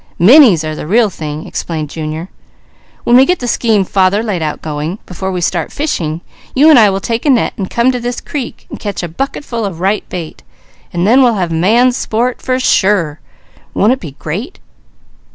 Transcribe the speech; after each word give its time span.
"Minnies 0.17 0.63
are 0.63 0.75
the 0.75 0.87
real 0.87 1.11
thing," 1.11 1.45
explained 1.45 1.91
Junior. 1.91 2.29
"When 3.03 3.15
we 3.15 3.23
get 3.23 3.37
the 3.37 3.47
scheme 3.47 3.83
father 3.83 4.23
laid 4.23 4.41
out 4.41 4.59
going, 4.59 4.97
before 5.05 5.31
we 5.31 5.41
start 5.41 5.71
fishing, 5.71 6.21
you 6.55 6.71
and 6.71 6.79
I 6.79 6.89
will 6.89 6.99
take 6.99 7.23
a 7.23 7.29
net 7.29 7.53
and 7.55 7.69
come 7.69 7.91
to 7.91 7.99
this 7.99 8.19
creek 8.19 8.65
and 8.71 8.79
catch 8.79 9.03
a 9.03 9.07
bucketful 9.07 9.63
of 9.63 9.79
right 9.79 10.03
bait, 10.09 10.41
and 10.91 11.05
then 11.05 11.21
we'll 11.21 11.35
have 11.35 11.51
man's 11.51 11.97
sport, 11.97 12.41
for 12.41 12.59
sure. 12.59 13.19
Won't 13.75 13.93
it 13.93 13.99
be 13.99 14.13
great?" 14.13 14.57